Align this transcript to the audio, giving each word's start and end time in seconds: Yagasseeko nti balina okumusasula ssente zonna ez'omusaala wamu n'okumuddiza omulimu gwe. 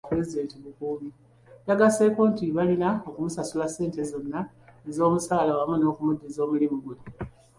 Yagasseeko 1.69 2.21
nti 2.31 2.45
balina 2.55 2.89
okumusasula 3.07 3.65
ssente 3.69 4.01
zonna 4.09 4.39
ez'omusaala 4.89 5.51
wamu 5.57 5.75
n'okumuddiza 5.77 6.39
omulimu 6.45 6.77
gwe. 6.83 6.95